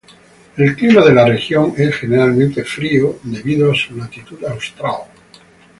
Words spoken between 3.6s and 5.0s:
a su latitud austral.